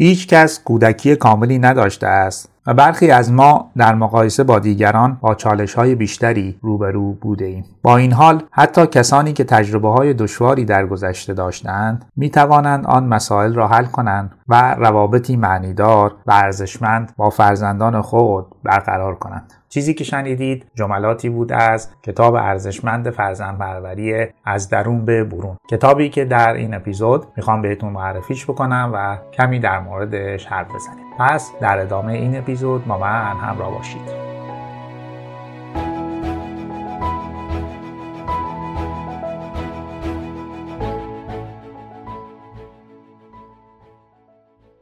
هیچ 0.00 0.26
کس 0.26 0.60
کودکی 0.64 1.16
کاملی 1.16 1.58
نداشته 1.58 2.06
است 2.06 2.48
و 2.66 2.74
برخی 2.74 3.10
از 3.10 3.32
ما 3.32 3.70
در 3.76 3.94
مقایسه 3.94 4.44
با 4.44 4.58
دیگران 4.58 5.18
با 5.20 5.34
چالش 5.34 5.74
های 5.74 5.94
بیشتری 5.94 6.58
روبرو 6.62 7.12
بوده 7.12 7.44
ایم. 7.44 7.64
با 7.82 7.96
این 7.96 8.12
حال 8.12 8.42
حتی 8.50 8.86
کسانی 8.86 9.32
که 9.32 9.44
تجربه 9.44 9.88
های 9.88 10.14
دشواری 10.14 10.64
در 10.64 10.86
گذشته 10.86 11.34
داشتند 11.34 12.04
می 12.16 12.30
توانند 12.30 12.86
آن 12.86 13.06
مسائل 13.06 13.54
را 13.54 13.68
حل 13.68 13.84
کنند 13.84 14.30
و 14.48 14.74
روابطی 14.74 15.36
معنیدار 15.36 16.14
و 16.26 16.32
ارزشمند 16.32 17.12
با 17.16 17.30
فرزندان 17.30 18.02
خود 18.02 18.46
برقرار 18.64 19.14
کنند. 19.14 19.57
چیزی 19.68 19.94
که 19.94 20.04
شنیدید 20.04 20.66
جملاتی 20.74 21.28
بود 21.28 21.52
از 21.52 21.88
کتاب 22.02 22.34
ارزشمند 22.34 23.10
فرزند 23.10 23.58
پروری 23.58 24.26
از 24.44 24.68
درون 24.68 25.04
به 25.04 25.24
برون. 25.24 25.56
کتابی 25.70 26.08
که 26.08 26.24
در 26.24 26.54
این 26.54 26.74
اپیزود 26.74 27.26
می‌خوام 27.36 27.62
بهتون 27.62 27.92
معرفیش 27.92 28.44
بکنم 28.44 28.90
و 28.94 29.18
کمی 29.32 29.58
در 29.58 29.80
موردش 29.80 30.46
حرف 30.46 30.74
بزنیم. 30.74 31.04
پس 31.18 31.52
در 31.60 31.78
ادامه 31.78 32.12
این 32.12 32.38
اپیزود 32.38 32.86
با 32.86 32.98
من 32.98 33.36
همراه 33.36 33.70
باشید. 33.70 34.28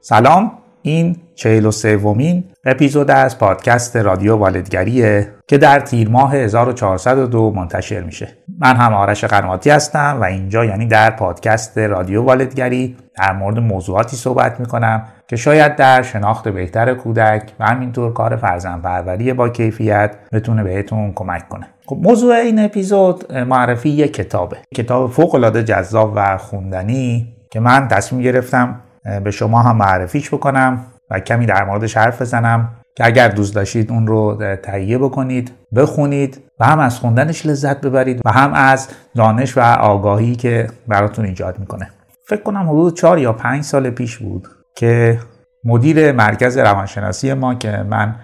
سلام 0.01 0.53
این 0.83 1.17
چهل 1.35 1.67
و 1.67 1.71
سومین 1.71 2.45
اپیزود 2.69 3.11
از 3.11 3.39
پادکست 3.39 3.97
رادیو 3.97 4.37
والدگریه 4.37 5.29
که 5.49 5.59
در 5.59 5.81
تیر 5.81 6.09
ماه 6.09 6.35
1402 6.35 7.51
منتشر 7.51 8.01
میشه. 8.01 8.29
من 8.59 8.77
هم 8.77 8.95
آرش 8.95 9.25
قنواتی 9.25 9.71
هستم 9.71 10.19
و 10.21 10.25
اینجا 10.25 10.65
یعنی 10.65 10.87
در 10.87 11.11
پادکست 11.11 11.79
رادیو 11.79 12.23
والدگری 12.23 12.97
در 13.19 13.33
مورد 13.33 13.59
موضوعاتی 13.59 14.17
صحبت 14.17 14.61
می‌کنم 14.61 15.03
که 15.29 15.37
شاید 15.37 15.77
در 15.77 16.03
شناخت 16.03 16.49
بهتر 16.49 16.95
کودک 16.95 17.53
و 17.61 17.67
همینطور 17.67 18.13
کار 18.13 18.37
فرزند 18.37 18.83
پروری 18.83 19.33
با 19.33 19.49
کیفیت 19.49 20.17
بتونه 20.33 20.65
بهتون 20.65 21.13
کمک 21.13 21.49
کنه. 21.49 21.67
خب 21.87 21.97
موضوع 22.03 22.35
این 22.35 22.65
اپیزود 22.65 23.33
معرفی 23.33 23.89
یک 23.89 24.13
کتابه. 24.13 24.57
کتاب 24.75 25.11
فوق 25.11 25.35
العاده 25.35 25.65
جذاب 25.65 26.13
و 26.17 26.37
خوندنی 26.39 27.35
که 27.51 27.61
من 27.61 27.89
تصمیم 27.89 28.23
گرفتم 28.23 28.81
به 29.25 29.31
شما 29.31 29.63
هم 29.63 29.77
معرفیش 29.77 30.35
بکنم. 30.35 30.85
و 31.11 31.21
کمی 31.21 31.47
در 31.47 31.65
موردش 31.65 31.97
حرف 31.97 32.23
بزنم 32.23 32.69
که 32.97 33.07
اگر 33.07 33.29
دوست 33.29 33.55
داشتید 33.55 33.91
اون 33.91 34.07
رو 34.07 34.39
تهیه 34.63 34.99
بکنید 34.99 35.53
بخونید 35.75 36.43
و 36.61 36.67
هم 36.67 36.79
از 36.79 36.99
خوندنش 36.99 37.47
لذت 37.47 37.81
ببرید 37.81 38.21
و 38.25 38.31
هم 38.31 38.53
از 38.55 38.89
دانش 39.15 39.57
و 39.57 39.61
آگاهی 39.61 40.37
که 40.37 40.67
براتون 40.89 41.25
ایجاد 41.25 41.59
می‌کنه. 41.59 41.91
فکر 42.29 42.43
کنم 42.43 42.69
حدود 42.69 42.97
چهار 42.97 43.19
یا 43.19 43.33
پنج 43.33 43.65
سال 43.65 43.91
پیش 43.91 44.19
بود 44.19 44.49
که 44.77 45.19
مدیر 45.65 46.13
مرکز 46.13 46.59
روانشناسی 46.59 47.35
ما 47.35 47.55
که 47.55 47.71
من 47.71 48.15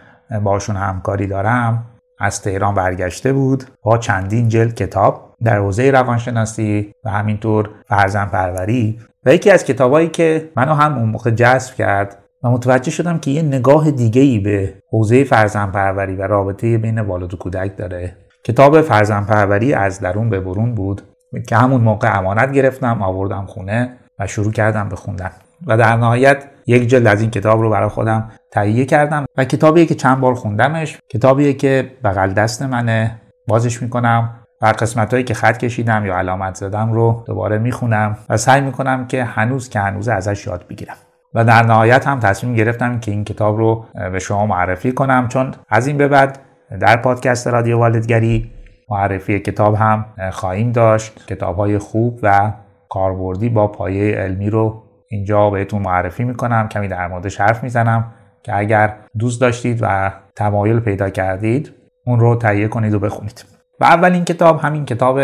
باشون 0.43 0.77
همکاری 0.77 1.27
دارم 1.27 1.85
از 2.19 2.43
تهران 2.43 2.75
برگشته 2.75 3.33
بود 3.33 3.65
با 3.83 3.99
چندین 3.99 4.49
جلد 4.49 4.75
کتاب 4.75 5.35
در 5.43 5.59
حوزه 5.59 5.91
روانشناسی 5.91 6.93
و 7.05 7.11
همینطور 7.11 7.71
فرزن 7.89 8.27
پروری 8.27 9.01
و 9.27 9.35
یکی 9.35 9.51
از 9.51 9.65
کتابایی 9.65 10.09
که 10.09 10.51
منو 10.57 10.75
هم 10.75 10.99
اون 10.99 11.09
موقع 11.09 11.31
جذب 11.31 11.75
کرد 11.75 12.22
و 12.45 12.51
متوجه 12.51 12.91
شدم 12.91 13.19
که 13.19 13.31
یه 13.31 13.43
نگاه 13.43 13.91
دیگه 13.91 14.23
ای 14.23 14.39
به 14.39 14.75
حوزه 14.91 15.25
فرزن 15.25 15.71
پروری 15.71 16.17
و 16.17 16.23
رابطه 16.23 16.79
بین 16.79 17.01
والد 17.01 17.35
و 17.35 17.37
کودک 17.37 17.77
داره. 17.77 18.17
کتاب 18.45 18.81
فرزن 18.81 19.25
پروری 19.25 19.75
از 19.75 20.01
درون 20.01 20.31
به 20.31 20.41
برون 20.41 20.75
بود 20.75 21.03
که 21.49 21.57
همون 21.57 21.81
موقع 21.81 22.19
امانت 22.19 22.53
گرفتم 22.53 23.03
آوردم 23.03 23.47
خونه 23.47 23.97
و 24.19 24.27
شروع 24.27 24.53
کردم 24.53 24.89
به 24.89 24.97
خوندن. 24.97 25.31
و 25.67 25.77
در 25.77 25.97
نهایت 25.97 26.45
یک 26.67 26.89
جلد 26.89 27.07
از 27.07 27.21
این 27.21 27.31
کتاب 27.31 27.61
رو 27.61 27.71
برای 27.71 27.89
خودم 27.89 28.31
تهیه 28.51 28.85
کردم 28.85 29.25
و 29.37 29.45
کتابیه 29.45 29.87
که 29.87 29.95
چند 29.95 30.21
بار 30.21 30.35
خوندمش 30.35 30.99
کتابیه 31.09 31.53
که 31.53 31.91
بغل 32.05 32.33
دست 32.33 32.63
منه. 32.63 33.21
بازش 33.49 33.83
می‌کنم 33.83 34.31
و 34.63 34.67
قسمت 34.67 35.11
هایی 35.11 35.25
که 35.25 35.35
خط 35.35 35.59
کشیدم 35.59 36.07
یا 36.07 36.19
علامت 36.19 36.55
زدم 36.55 36.93
رو 36.93 37.25
دوباره 37.27 37.59
می‌خونم 37.59 38.17
و 38.29 38.37
سعی 38.37 38.61
می‌کنم 38.61 39.07
که 39.07 39.25
هنوز 39.25 39.69
که 39.69 39.81
هنوز 39.81 40.09
ازش 40.09 40.47
یاد 40.47 40.65
بگیرم. 40.71 40.97
و 41.35 41.45
در 41.45 41.63
نهایت 41.63 42.07
هم 42.07 42.21
تصمیم 42.21 42.55
گرفتم 42.55 43.01
که 43.01 43.11
این 43.11 43.25
کتاب 43.25 43.57
رو 43.57 43.85
به 44.13 44.19
شما 44.19 44.47
معرفی 44.47 44.93
کنم 44.93 45.29
چون 45.29 45.55
از 45.69 45.87
این 45.87 45.97
به 45.97 46.09
بعد 46.09 46.39
در 46.81 46.97
پادکست 46.97 47.47
رادیو 47.47 47.79
والدگری 47.79 48.51
معرفی 48.91 49.39
کتاب 49.39 49.75
هم 49.75 50.07
خواهیم 50.31 50.73
داشت. 50.73 51.27
کتاب 51.27 51.57
های 51.57 51.79
خوب 51.79 52.21
و 52.23 52.53
کاربردی 52.89 53.49
با 53.49 53.67
پایه 53.67 54.17
علمی 54.17 54.51
رو 54.51 54.83
اینجا 55.09 55.51
بهتون 55.51 55.83
معرفی 55.83 56.25
می‌کنم. 56.25 56.69
کمی 56.69 56.89
در 56.89 57.09
موردش 57.09 57.41
حرف 57.41 57.63
می‌زنم 57.63 58.13
که 58.43 58.57
اگر 58.57 58.97
دوست 59.19 59.41
داشتید 59.41 59.79
و 59.83 60.13
تمایل 60.37 60.81
پیدا 60.81 61.11
کردید 61.11 61.73
اون 62.07 62.21
رو 62.21 62.37
تهیه 62.37 62.69
کنید 62.69 62.95
و 62.95 62.99
بخونید. 62.99 63.45
و 63.81 63.85
اولین 63.85 64.25
کتاب 64.25 64.61
همین 64.61 64.85
کتاب 64.85 65.21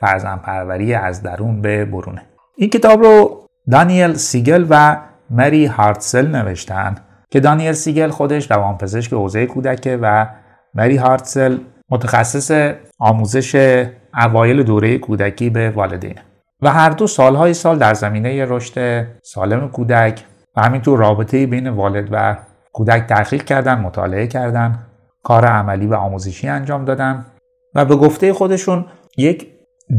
فرزندپروری 0.00 0.94
از 0.94 1.22
درون 1.22 1.60
به 1.60 1.84
برونه. 1.84 2.22
این 2.56 2.70
کتاب 2.70 3.02
رو 3.02 3.40
دانیل 3.70 4.14
سیگل 4.14 4.66
و 4.70 4.96
مری 5.30 5.66
هارتسل 5.66 6.26
نوشتن 6.26 6.94
که 7.30 7.40
دانیل 7.40 7.72
سیگل 7.72 8.10
خودش 8.10 8.50
روانپزشک 8.50 9.12
حوزه 9.12 9.46
کودکه 9.46 9.98
و 10.02 10.26
مری 10.74 10.96
هارتسل 10.96 11.58
متخصص 11.90 12.74
آموزش 12.98 13.84
اوایل 14.14 14.62
دوره 14.62 14.98
کودکی 14.98 15.50
به 15.50 15.70
والدین. 15.70 16.14
و 16.62 16.70
هر 16.70 16.90
دو 16.90 17.06
سالهای 17.06 17.54
سال 17.54 17.78
در 17.78 17.94
زمینه 17.94 18.44
رشد 18.44 19.06
سالم 19.22 19.68
کودک 19.68 20.24
و 20.56 20.62
همینطور 20.62 20.98
رابطه 20.98 21.46
بین 21.46 21.68
والد 21.68 22.08
و 22.12 22.36
کودک 22.72 23.06
تحقیق 23.06 23.44
کردن 23.44 23.80
مطالعه 23.80 24.26
کردن 24.26 24.78
کار 25.22 25.44
عملی 25.46 25.86
و 25.86 25.94
آموزشی 25.94 26.48
انجام 26.48 26.84
دادن 26.84 27.26
و 27.74 27.84
به 27.84 27.96
گفته 27.96 28.32
خودشون 28.32 28.86
یک 29.16 29.46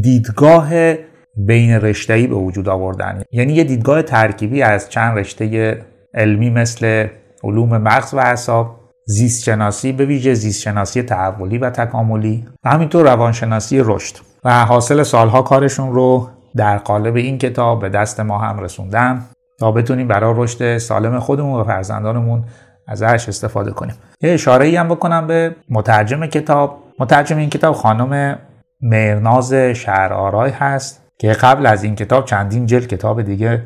دیدگاه 0.02 0.94
بین 1.36 1.70
رشته‌ای 1.70 2.26
به 2.26 2.34
وجود 2.34 2.68
آوردن. 2.68 3.22
یعنی 3.32 3.52
یه 3.52 3.64
دیدگاه 3.64 4.02
ترکیبی 4.02 4.62
از 4.62 4.90
چند 4.90 5.18
رشته 5.18 5.78
علمی 6.14 6.50
مثل 6.50 7.06
علوم 7.44 7.78
مغز 7.78 8.14
و 8.14 8.18
اعصاب 8.18 8.76
زیست 9.06 9.42
شناسی 9.42 9.92
به 9.92 10.04
ویژه 10.04 10.34
زیست 10.34 10.62
شناسی 10.62 11.02
تحولی 11.02 11.58
و 11.58 11.70
تکاملی 11.70 12.46
و 12.64 12.70
همینطور 12.70 13.04
روانشناسی 13.04 13.80
رشد. 13.84 14.16
و 14.44 14.64
حاصل 14.64 15.02
سالها 15.02 15.42
کارشون 15.42 15.92
رو 15.92 16.28
در 16.56 16.78
قالب 16.78 17.16
این 17.16 17.38
کتاب 17.38 17.80
به 17.80 17.88
دست 17.88 18.20
ما 18.20 18.38
هم 18.38 18.60
رسوندن 18.60 19.24
تا 19.58 19.72
بتونیم 19.72 20.08
برای 20.08 20.34
رشد 20.36 20.78
سالم 20.78 21.18
خودمون 21.18 21.60
و 21.60 21.64
فرزندانمون 21.64 22.44
ازش 22.88 23.24
استفاده 23.28 23.70
کنیم. 23.70 23.94
یه 24.20 24.30
اشاره 24.30 24.66
ای 24.66 24.76
هم 24.76 24.88
بکنم 24.88 25.26
به 25.26 25.56
مترجم 25.70 26.26
کتاب. 26.26 26.78
مترجم 26.98 27.36
این 27.36 27.50
کتاب 27.50 27.74
خانم 27.74 28.38
مرناز 28.80 29.54
شهرآرای 29.54 30.50
هست. 30.50 31.01
که 31.22 31.32
قبل 31.32 31.66
از 31.66 31.84
این 31.84 31.94
کتاب 31.94 32.24
چندین 32.24 32.66
جلد 32.66 32.86
کتاب 32.86 33.22
دیگه 33.22 33.62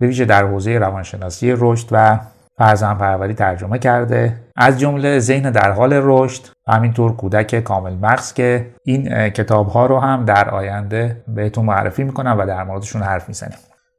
به 0.00 0.06
ویژه 0.06 0.24
در 0.24 0.44
حوزه 0.44 0.78
روانشناسی 0.78 1.54
رشد 1.58 1.88
و 1.90 2.18
فرزن 2.58 2.94
پروری 2.94 3.34
ترجمه 3.34 3.78
کرده. 3.78 4.36
از 4.56 4.80
جمله 4.80 5.18
ذهن 5.18 5.50
در 5.50 5.70
حال 5.70 5.92
رشد 6.02 6.42
همینطور 6.66 7.16
کودک 7.16 7.60
کامل 7.60 7.94
مغز 7.94 8.32
که 8.32 8.66
این 8.84 9.30
کتاب 9.30 9.68
ها 9.68 9.86
رو 9.86 9.98
هم 9.98 10.24
در 10.24 10.50
آینده 10.50 11.22
بهتون 11.28 11.64
معرفی 11.64 12.04
می‌کنم 12.04 12.36
و 12.38 12.46
در 12.46 12.64
موردشون 12.64 13.02
حرف 13.02 13.28
می‌زنیم. 13.28 13.58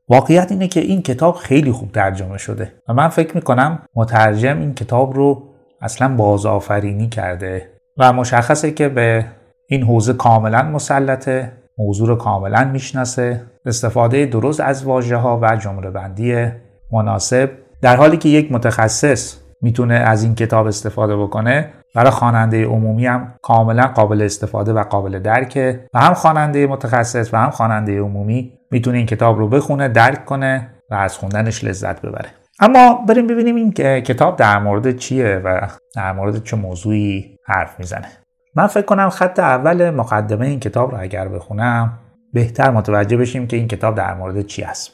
واقعیت 0.09 0.51
اینه 0.51 0.67
که 0.67 0.79
این 0.79 1.01
کتاب 1.01 1.35
خیلی 1.35 1.71
خوب 1.71 1.91
ترجمه 1.91 2.37
شده 2.37 2.71
و 2.87 2.93
من 2.93 3.07
فکر 3.07 3.35
می‌کنم 3.35 3.79
مترجم 3.95 4.59
این 4.59 4.73
کتاب 4.73 5.13
رو 5.13 5.43
اصلا 5.81 6.15
بازآفرینی 6.15 7.09
کرده 7.09 7.69
و 7.97 8.13
مشخصه 8.13 8.71
که 8.71 8.89
به 8.89 9.25
این 9.67 9.83
حوزه 9.83 10.13
کاملا 10.13 10.63
مسلطه 10.63 11.58
موضوع 11.79 12.07
رو 12.07 12.15
کاملا 12.15 12.63
می‌شناسه. 12.63 13.41
استفاده 13.65 14.25
درست 14.25 14.59
از 14.59 14.83
واژه 14.83 15.15
ها 15.15 15.39
و 15.41 15.55
جمله 15.55 15.89
بندی 15.89 16.47
مناسب. 16.91 17.49
در 17.81 17.95
حالی 17.95 18.17
که 18.17 18.29
یک 18.29 18.51
متخصص 18.51 19.37
می‌تونه 19.61 19.93
از 19.93 20.23
این 20.23 20.35
کتاب 20.35 20.67
استفاده 20.67 21.17
بکنه 21.17 21.73
برای 21.95 22.11
خواننده 22.11 22.65
عمومی 22.65 23.05
هم 23.05 23.33
کاملا 23.41 23.83
قابل 23.83 24.21
استفاده 24.21 24.73
و 24.73 24.83
قابل 24.83 25.19
درکه. 25.19 25.87
و 25.93 25.99
هم 25.99 26.13
خواننده 26.13 26.67
متخصص 26.67 27.33
و 27.33 27.37
هم 27.37 27.49
خواننده 27.49 27.99
عمومی 27.99 28.53
می‌تونه 28.71 28.97
این 28.97 29.05
کتاب 29.05 29.37
رو 29.37 29.47
بخونه 29.47 29.87
درک 29.87 30.25
کنه 30.25 30.69
و 30.91 30.95
از 30.95 31.17
خوندنش 31.17 31.63
لذت 31.63 32.01
ببره. 32.01 32.29
اما 32.59 33.05
بریم 33.07 33.27
ببینیم 33.27 33.55
این 33.55 33.71
کتاب 34.01 34.35
در 34.35 34.59
مورد 34.59 34.97
چیه 34.97 35.41
و 35.45 35.67
در 35.95 36.13
مورد 36.13 36.43
چه 36.43 36.57
موضوعی 36.57 37.37
حرف 37.45 37.79
می‌زنه. 37.79 38.07
من 38.55 38.67
فکر 38.67 38.85
کنم 38.85 39.09
خط 39.09 39.39
اول 39.39 39.89
مقدمه 39.89 40.45
این 40.47 40.59
کتاب 40.59 40.91
رو 40.91 41.01
اگر 41.01 41.27
بخونم 41.27 41.99
بهتر 42.33 42.71
متوجه 42.71 43.17
بشیم 43.17 43.47
که 43.47 43.57
این 43.57 43.67
کتاب 43.67 43.95
در 43.95 44.13
مورد 44.13 44.41
چی 44.41 44.63
است. 44.63 44.91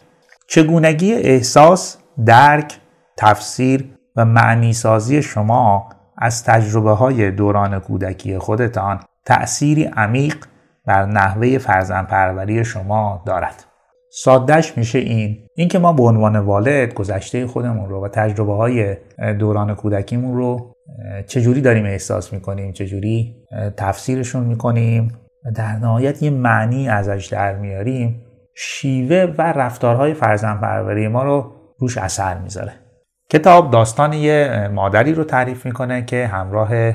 چگونگی 0.47 1.13
احساس 1.13 1.97
درک 2.25 2.79
تفسیر 3.17 3.85
و 4.15 4.25
معنی 4.25 4.73
سازی 4.73 5.21
شما 5.21 5.89
از 6.17 6.43
تجربه 6.43 6.91
های 6.91 7.31
دوران 7.31 7.79
کودکی 7.79 8.37
خودتان 8.37 8.99
تأثیری 9.25 9.83
عمیق 9.83 10.35
بر 10.85 11.05
نحوه 11.05 11.57
فرزن 11.57 12.03
پروری 12.03 12.65
شما 12.65 13.23
دارد. 13.25 13.65
سادش 14.11 14.77
میشه 14.77 14.99
این 14.99 15.37
اینکه 15.55 15.79
ما 15.79 15.93
به 15.93 16.03
عنوان 16.03 16.39
والد 16.39 16.93
گذشته 16.93 17.47
خودمون 17.47 17.89
رو 17.89 18.05
و 18.05 18.07
تجربه 18.07 18.53
های 18.53 18.97
دوران 19.39 19.75
کودکیمون 19.75 20.37
رو 20.37 20.74
چجوری 21.27 21.61
داریم 21.61 21.85
احساس 21.85 22.33
می‌کنیم؟ 22.33 22.71
چجوری 22.71 23.35
تفسیرشون 23.77 24.43
می‌کنیم؟ 24.43 25.19
در 25.55 25.71
نهایت 25.71 26.23
یه 26.23 26.29
معنی 26.29 26.89
ازش 26.89 27.29
در 27.31 27.55
میاریم. 27.55 28.21
شیوه 28.55 29.33
و 29.37 29.41
رفتارهای 29.41 30.13
فرزن 30.13 30.57
پروری 30.57 31.07
ما 31.07 31.23
رو 31.23 31.51
روش 31.79 31.97
اثر 31.97 32.37
می‌ذاره. 32.37 32.71
کتاب 33.29 33.71
داستان 33.71 34.13
یه 34.13 34.69
مادری 34.73 35.13
رو 35.13 35.23
تعریف 35.23 35.65
می‌کنه 35.65 36.05
که 36.05 36.27
همراه 36.27 36.93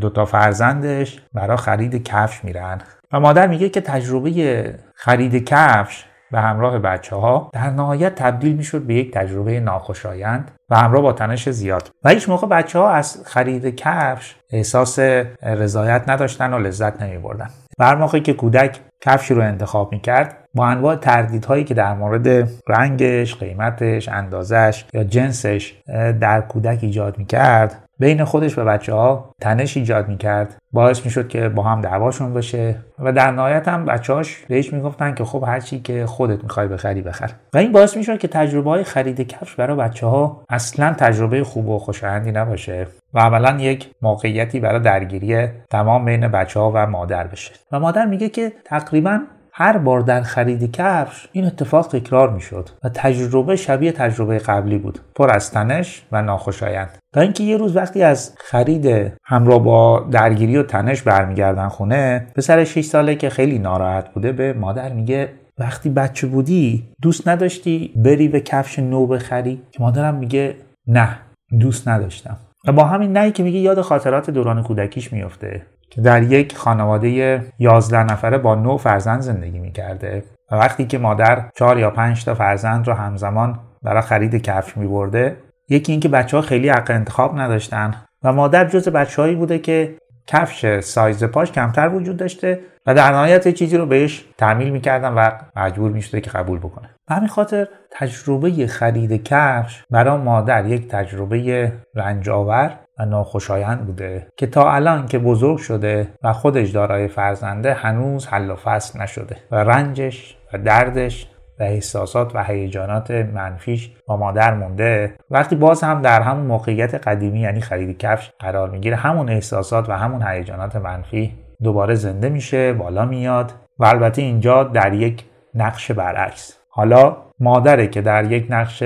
دوتا 0.00 0.24
فرزندش 0.24 1.22
برای 1.32 1.56
خرید 1.56 2.02
کفش 2.02 2.44
میرن. 2.44 2.80
و 3.12 3.20
مادر 3.20 3.46
میگه 3.46 3.68
که 3.68 3.80
تجربه 3.80 4.74
خرید 4.94 5.44
کفش 5.44 6.04
به 6.32 6.40
همراه 6.40 6.78
بچه 6.78 7.16
ها 7.16 7.50
در 7.52 7.70
نهایت 7.70 8.14
تبدیل 8.14 8.56
می‌شد 8.56 8.82
به 8.82 8.94
یک 8.94 9.12
تجربه 9.14 9.60
ناخوشایند 9.60 10.50
و 10.70 10.76
همراه 10.76 11.02
با 11.02 11.12
تنش 11.12 11.48
زیاد. 11.48 11.90
و 12.04 12.10
هیچ 12.10 12.28
موقع 12.28 12.46
بچه 12.46 12.78
ها 12.78 12.90
از 12.90 13.22
خرید 13.26 13.76
کفش 13.76 14.36
احساس 14.52 14.98
رضایت 15.42 16.08
نداشتن 16.08 16.52
و 16.52 16.58
لذت 16.58 17.02
نمی 17.02 17.18
بردن 17.18 17.48
و 17.78 17.84
هر 17.84 17.94
موقعی 17.94 18.20
که 18.20 18.32
کودک 18.32 18.80
کفشی 19.00 19.34
رو 19.34 19.42
انتخاب 19.42 19.92
می‌کرد 19.92 20.36
با 20.54 20.66
انواع 20.66 20.96
تردیدهایی 20.96 21.64
که 21.64 21.74
در 21.74 21.94
مورد 21.94 22.48
رنگش، 22.68 23.34
قیمتش، 23.34 24.08
اندازش 24.08 24.84
یا 24.92 25.04
جنسش 25.04 25.74
در 26.20 26.40
کودک 26.40 26.78
ایجاد 26.82 27.18
می‌کرد 27.18 27.84
بین 27.98 28.24
خودش 28.24 28.58
و 28.58 28.64
بچه 28.64 28.94
ها 28.94 29.30
تنش 29.40 29.76
ایجاد 29.76 30.08
می‌کرد. 30.08 30.56
باعث 30.72 31.04
می‌شد 31.04 31.28
که 31.28 31.48
با 31.48 31.62
هم 31.62 31.80
دعواشون 31.80 32.34
بشه 32.34 32.74
و 32.98 33.12
در 33.12 33.30
نهایت 33.30 33.68
هم 33.68 33.84
بچه 33.84 34.12
هاش 34.12 34.44
بهش 34.48 34.72
می‌گفتن 34.72 35.14
که 35.14 35.24
خب 35.24 35.44
هرچی 35.46 35.80
که 35.80 36.06
خودت 36.06 36.42
می‌خوای 36.42 36.68
بخری 36.68 37.02
بخر. 37.02 37.30
و 37.54 37.58
این 37.58 37.72
باعث 37.72 37.96
می‌شد 37.96 38.18
که 38.18 38.28
تجربه 38.28 38.70
های 38.70 38.84
خرید 38.84 39.20
کفش 39.20 39.54
برای 39.54 39.76
بچه 39.76 40.06
ها 40.06 40.44
اصلا 40.48 40.92
تجربه 40.92 41.44
خوب 41.44 41.68
و 41.68 41.78
خوشایندی 41.78 42.32
نباشه 42.32 42.86
و 43.14 43.20
عملا 43.20 43.60
یک 43.60 43.90
موقعیتی 44.02 44.60
برای 44.60 44.80
درگیری 44.80 45.46
تمام 45.70 46.04
بین 46.04 46.28
بچه 46.28 46.60
ها 46.60 46.72
و 46.74 46.86
مادر 46.86 47.26
بشه. 47.26 47.52
و 47.72 47.80
مادر 47.80 48.06
میگه 48.06 48.28
که 48.28 48.52
تقریبا 48.64 49.20
هر 49.54 49.78
بار 49.78 50.00
در 50.00 50.22
خرید 50.22 50.72
کفش 50.72 51.28
این 51.32 51.44
اتفاق 51.44 51.86
تکرار 51.86 52.30
می‌شد 52.30 52.68
و 52.84 52.88
تجربه 52.88 53.56
شبیه 53.56 53.92
تجربه 53.92 54.38
قبلی 54.38 54.78
بود. 54.78 54.98
پر 55.14 55.30
از 55.30 55.50
تنش 55.50 56.02
و 56.12 56.22
ناخوشایند. 56.22 56.98
تا 57.14 57.20
اینکه 57.20 57.44
یه 57.44 57.56
روز 57.56 57.76
وقتی 57.76 58.02
از 58.02 58.34
خرید 58.38 59.12
همراه 59.24 59.64
با 59.64 60.00
درگیری 60.10 60.56
و 60.56 60.62
تنش 60.62 61.02
برمیگردن 61.02 61.68
خونه 61.68 62.26
پسر 62.36 62.64
6 62.64 62.84
ساله 62.84 63.14
که 63.14 63.30
خیلی 63.30 63.58
ناراحت 63.58 64.14
بوده 64.14 64.32
به 64.32 64.52
مادر 64.52 64.92
میگه 64.92 65.32
وقتی 65.58 65.90
بچه 65.90 66.26
بودی 66.26 66.88
دوست 67.02 67.28
نداشتی 67.28 67.92
بری 67.96 68.28
به 68.28 68.40
کفش 68.40 68.78
نو 68.78 69.06
بخری؟ 69.06 69.62
که 69.70 69.82
مادرم 69.82 70.14
میگه 70.14 70.56
نه 70.86 71.18
دوست 71.60 71.88
نداشتم. 71.88 72.36
و 72.66 72.72
با 72.72 72.84
همین 72.84 73.12
نهی 73.12 73.32
که 73.32 73.42
میگه 73.42 73.58
یاد 73.58 73.80
خاطرات 73.80 74.30
دوران 74.30 74.62
کودکیش 74.62 75.12
میفته 75.12 75.62
که 75.92 76.00
در 76.00 76.22
یک 76.22 76.56
خانواده 76.56 77.42
11 77.58 78.04
نفره 78.04 78.38
با 78.38 78.54
نو 78.54 78.76
فرزند 78.76 79.20
زندگی 79.20 79.58
می‌کرده. 79.58 80.24
و 80.52 80.56
وقتی 80.56 80.86
که 80.86 80.98
مادر 80.98 81.44
4 81.56 81.78
یا 81.78 81.90
5 81.90 82.24
تا 82.24 82.34
فرزند 82.34 82.86
رو 82.86 82.94
همزمان 82.94 83.58
برای 83.82 84.02
خرید 84.02 84.34
کفش 84.42 84.76
میبرده 84.76 85.36
یکی 85.68 85.92
اینکه 85.92 86.08
بچه 86.08 86.36
ها 86.36 86.42
خیلی 86.42 86.68
حق 86.68 86.90
انتخاب 86.90 87.38
نداشتن 87.38 87.94
و 88.22 88.32
مادر 88.32 88.64
جز 88.64 88.88
بچههایی 88.88 89.34
بوده 89.34 89.58
که 89.58 89.94
کفش 90.26 90.80
سایز 90.80 91.24
پاش 91.24 91.52
کمتر 91.52 91.88
وجود 91.88 92.16
داشته 92.16 92.60
و 92.86 92.94
در 92.94 93.12
نهایت 93.12 93.48
چیزی 93.48 93.76
رو 93.76 93.86
بهش 93.86 94.24
تعمیل 94.38 94.70
می‌کردن 94.70 95.12
و 95.12 95.30
مجبور 95.56 95.90
می‌شده 95.90 96.20
که 96.20 96.30
قبول 96.30 96.58
بکنه. 96.58 96.88
به 97.08 97.14
همین 97.14 97.28
خاطر 97.28 97.68
تجربه 97.90 98.66
خرید 98.66 99.24
کفش 99.24 99.84
برای 99.90 100.18
مادر 100.18 100.66
یک 100.66 100.88
تجربه 100.88 101.72
رنجاور 101.94 102.78
ناخوشایند 103.04 103.86
بوده 103.86 104.26
که 104.36 104.46
تا 104.46 104.72
الان 104.72 105.06
که 105.06 105.18
بزرگ 105.18 105.58
شده 105.58 106.08
و 106.22 106.32
خودش 106.32 106.70
دارای 106.70 107.08
فرزنده 107.08 107.74
هنوز 107.74 108.26
حل 108.26 108.50
و 108.50 108.56
فصل 108.56 109.00
نشده 109.00 109.36
و 109.50 109.56
رنجش 109.56 110.36
و 110.52 110.58
دردش 110.58 111.28
و 111.60 111.62
احساسات 111.62 112.34
و 112.34 112.44
هیجانات 112.44 113.10
منفیش 113.10 113.90
با 114.06 114.16
مادر 114.16 114.54
مونده. 114.54 115.14
وقتی 115.30 115.56
باز 115.56 115.82
هم 115.82 116.02
در 116.02 116.22
همون 116.22 116.46
موقعیت 116.46 116.94
قدیمی 116.94 117.40
یعنی 117.40 117.60
خرید 117.60 117.98
کفش 117.98 118.30
قرار 118.38 118.70
می‌گیره 118.70 118.96
همون 118.96 119.28
احساسات 119.28 119.88
و 119.88 119.92
همون 119.92 120.22
هیجانات 120.26 120.76
منفی 120.76 121.32
دوباره 121.62 121.94
زنده 121.94 122.28
میشه 122.28 122.72
بالا 122.72 123.04
میاد 123.04 123.52
و 123.78 123.84
البته 123.84 124.22
اینجا 124.22 124.64
در 124.64 124.92
یک 124.92 125.24
نقش 125.54 125.90
برعکس. 125.90 126.58
حالا 126.68 127.16
مادره 127.40 127.86
که 127.86 128.00
در 128.00 128.32
یک 128.32 128.46
نقش 128.50 128.84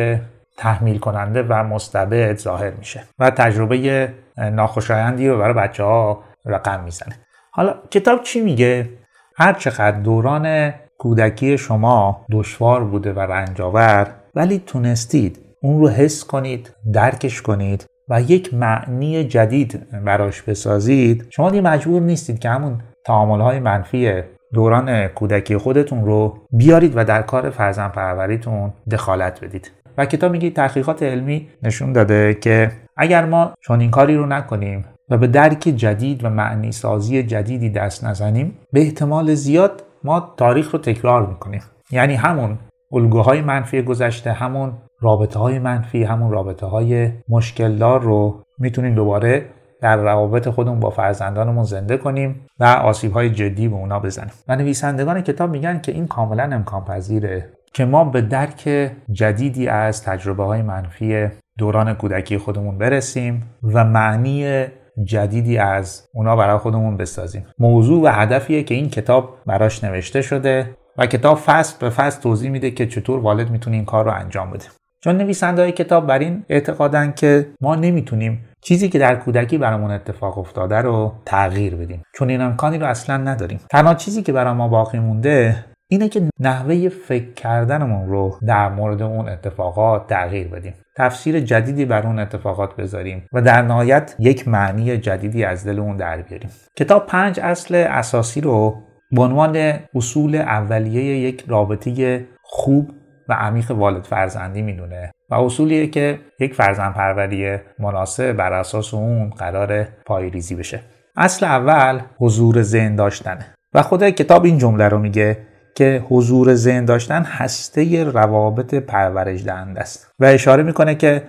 تحمیل 0.57 0.99
کننده 0.99 1.43
و 1.43 1.65
مستبد 1.65 2.39
ظاهر 2.39 2.71
میشه 2.71 3.03
و 3.19 3.31
تجربه 3.31 4.09
ناخوشایندی 4.53 5.29
رو 5.29 5.39
برای 5.39 5.55
بچه 5.55 5.83
ها 5.85 6.23
رقم 6.45 6.85
می‌زنه 6.85 7.17
حالا 7.51 7.75
کتاب 7.91 8.23
چی 8.23 8.41
میگه؟ 8.41 8.89
هر 9.37 9.53
چقدر 9.53 10.01
دوران 10.01 10.75
کودکی 10.99 11.59
شما 11.59 12.27
دشوار 12.31 12.85
بوده 12.85 13.13
و 13.13 13.21
رنجاور 13.21 14.07
ولی 14.35 14.63
تونستید 14.67 15.39
اون 15.63 15.81
رو 15.81 15.89
حس 15.89 16.25
کنید 16.25 16.75
درکش 16.93 17.43
کنید 17.43 17.87
و 18.09 18.21
یک 18.21 18.55
معنی 18.55 19.25
جدید 19.25 19.87
براش 20.05 20.43
بسازید 20.43 21.27
شما 21.31 21.51
دیگه 21.51 21.63
مجبور 21.63 22.03
نیستید 22.03 22.39
که 22.39 22.49
همون 22.49 22.81
تعامل 23.05 23.41
های 23.41 23.59
منفی 23.59 24.23
دوران 24.53 25.09
کودکی 25.09 25.57
خودتون 25.57 26.05
رو 26.05 26.39
بیارید 26.53 26.93
و 26.97 27.05
در 27.05 27.23
کار 27.23 27.51
فرزن 27.51 27.89
پروریتون 27.89 28.73
دخالت 28.91 29.45
بدید 29.45 29.73
و 29.99 30.07
کتاب 30.07 30.33
میگه 30.33 30.51
تحقیقات 30.51 31.03
علمی 31.03 31.49
نشون 31.63 31.93
داده 31.93 32.35
که 32.35 32.73
اگر 32.97 33.25
ما 33.25 33.53
چون 33.61 33.81
این 33.81 33.91
کاری 33.91 34.17
رو 34.17 34.27
نکنیم 34.27 34.85
و 35.11 35.19
به 35.19 35.27
درک 35.27 35.61
جدید 35.61 36.25
و 36.25 36.31
معنی 36.31 36.73
سازی 36.73 37.23
جدیدی 37.23 37.71
دست 37.71 38.05
نزنیم 38.05 38.59
به 38.73 38.81
احتمال 38.81 39.35
زیاد 39.35 39.83
ما 40.05 40.35
تاریخ 40.37 40.71
رو 40.71 40.79
تکرار 40.79 41.27
می‌کنیم. 41.27 41.63
یعنی 41.91 42.15
همون 42.15 42.59
الگوهای 42.93 43.41
منفی 43.41 43.83
گذشته 43.83 44.33
همون 44.33 44.73
رابطه 45.01 45.39
های 45.39 45.59
منفی 45.59 46.05
همون 46.05 46.31
رابطه 46.31 46.67
های 46.67 47.11
مشکلدار 47.29 48.01
رو 48.01 48.43
می‌تونیم 48.59 48.95
دوباره 48.95 49.47
در 49.81 49.97
روابط 49.97 50.49
خودمون 50.49 50.81
با 50.81 50.91
فرزندانمون 50.91 51.65
زنده 51.65 51.97
کنیم 51.97 52.47
و 52.61 52.65
آسیب 52.65 53.13
های 53.13 53.31
جدی 53.31 53.69
به 53.69 53.77
اونا 53.77 54.01
بزنیم. 54.01 54.33
و 54.49 54.57
نویسندگان 54.57 55.21
کتاب 55.21 55.51
میگن 55.51 55.81
که 55.81 55.93
این 55.93 56.07
کاملا 56.07 56.43
امکان 56.43 56.85
پذیره 56.85 57.56
که 57.77 57.85
ما 57.85 58.05
به 58.05 58.21
درک 58.21 58.91
جدیدی 59.13 59.69
از 59.69 60.03
تجربه 60.03 60.45
های 60.45 60.63
منفی 60.63 61.29
دوران 61.59 61.95
کودکی 61.95 62.39
خودمون 62.39 62.79
برسیم 62.79 63.43
و 63.63 63.85
معنی 63.85 64.65
جدیدی 65.05 65.59
از 65.59 66.09
اونا 66.15 66.37
برای 66.37 66.59
خودمون 66.59 66.97
بسازیم. 66.97 67.47
موضوع 67.59 68.03
و 68.03 68.07
هدفیه 68.13 68.63
که 68.63 68.75
این 68.75 68.91
کتاب 68.91 69.39
براش 69.47 69.85
نوشته 69.85 70.23
شده 70.23 70.77
و 70.99 71.07
کتاب 71.07 71.39
فصل 71.39 71.77
به 71.81 71.91
فصل 71.91 72.23
توضیح 72.23 72.51
میده 72.51 72.71
که 72.71 72.87
چطور 72.87 73.21
والد 73.21 73.51
می‌تونه 73.51 73.77
این 73.77 73.85
کار 73.85 74.05
رو 74.05 74.11
انجام 74.11 74.51
بده. 74.51 74.65
چون 75.05 75.17
نویسنده 75.17 75.63
های 75.63 75.73
کتاب 75.73 76.07
بر 76.07 76.19
این 76.19 76.45
اعتقادن 76.49 77.13
که 77.13 77.47
ما 77.61 77.75
نمی‌تونیم 77.75 78.45
چیزی 78.61 78.89
که 78.89 78.99
در 78.99 79.17
کودکی 79.17 79.59
برامون 79.59 79.91
اتفاق 79.91 80.39
افتاده 80.39 80.77
رو 80.77 81.13
تغییر 81.27 81.75
بدیم. 81.75 82.03
چون 82.15 82.31
این 82.31 82.41
امکانی 82.41 82.79
رو 82.79 82.87
اصلا 82.87 83.17
نداریم. 83.17 83.61
تنها 83.71 83.95
چیزی 83.95 84.23
که 84.23 84.33
برای 84.33 84.55
ما 84.55 84.69
باقی 84.69 84.99
مونده 84.99 85.65
اینه 85.89 86.09
که 86.09 86.23
نحوه 86.41 86.89
فکر 86.89 87.33
کردنمون 87.33 88.09
رو 88.09 88.39
در 88.47 88.69
مورد 88.69 89.03
اون 89.03 89.29
اتفاقات 89.29 90.07
تغییر 90.07 90.49
بدیم. 90.49 90.75
تفسیر 90.97 91.41
جدیدی 91.41 91.85
بر 91.85 92.07
اون 92.07 92.19
اتفاقات 92.19 92.77
بذاریم 92.77 93.27
و 93.33 93.43
در 93.43 93.63
نهایت 93.63 94.17
یک 94.19 94.49
معنی 94.49 94.97
جدیدی 94.97 95.45
از 95.45 95.67
دل 95.67 95.81
اون 95.81 95.97
در 95.97 96.23
بیاریم. 96.23 96.51
کتاب 96.77 97.07
پنج 97.07 97.41
اصل 97.41 97.75
اساسی 97.75 98.41
رو 98.41 98.83
به 99.11 99.23
عنوان 99.23 99.79
اصول 99.95 100.35
اولیه 100.35 101.19
یک 101.19 101.45
رابطه 101.49 102.25
خوب 102.43 102.91
و 103.29 103.33
عمیق 103.33 103.71
والد 103.71 104.05
فرزندی 104.05 104.63
می‌دونه 104.63 105.11
و 105.31 105.35
اصولیه 105.35 105.87
که 105.87 106.19
یک 106.41 106.55
فرزند 106.55 106.95
پروری 106.95 107.59
مناسب 107.79 108.33
بر 108.33 108.53
اساس 108.53 108.95
اون 108.95 109.31
قرار 109.31 109.85
پایریزی 110.07 110.55
بشه. 110.55 110.81
اصل 111.17 111.47
اول 111.47 112.01
حضور 112.19 112.63
ذهن 112.63 112.97
داشتنه 112.97 113.47
و 113.75 113.83
خود 113.83 114.11
کتاب 114.11 114.45
این 114.45 114.59
جمله 114.59 114.89
رو 114.89 114.99
میگه 114.99 115.39
که 115.77 116.05
حضور 116.09 116.55
ذهن 116.55 116.85
داشتن 116.85 117.23
هسته 117.23 118.05
روابط 118.05 118.75
پرورش 118.75 119.45
دهنده 119.45 119.81
است. 119.81 120.11
و 120.19 120.25
اشاره 120.25 120.63
می‌کنه 120.63 120.95
که 120.95 121.23